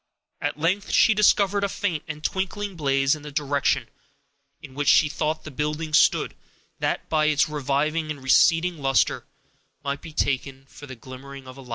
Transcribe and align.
At 0.41 0.57
length 0.59 0.89
she 0.91 1.13
discovered 1.13 1.63
a 1.63 1.69
faint 1.69 2.03
and 2.07 2.23
twinkling 2.23 2.75
blaze 2.75 3.13
in 3.15 3.21
the 3.21 3.31
direction 3.31 3.87
in 4.59 4.73
which 4.73 4.87
she 4.87 5.07
thought 5.07 5.43
the 5.43 5.51
building 5.51 5.93
stood, 5.93 6.33
that, 6.79 7.07
by 7.07 7.25
its 7.25 7.47
reviving 7.47 8.09
and 8.09 8.23
receding 8.23 8.79
luster, 8.79 9.25
might 9.83 10.01
be 10.01 10.11
taken 10.11 10.65
for 10.65 10.87
the 10.87 10.95
glimmering 10.95 11.45
of 11.47 11.59
a 11.59 11.61
fire. 11.63 11.69